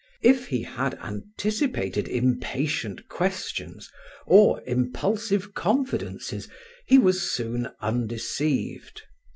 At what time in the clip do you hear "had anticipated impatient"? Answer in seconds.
0.63-3.07